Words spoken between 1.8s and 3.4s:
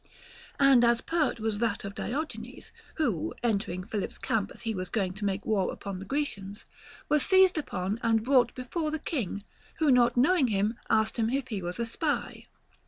of Diogenes, who,